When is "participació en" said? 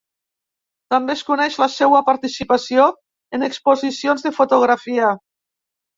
2.09-3.47